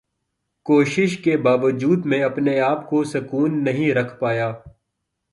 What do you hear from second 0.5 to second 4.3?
کوشش کے باوجود میں اپنے آپ کو سکون نہیں رکھ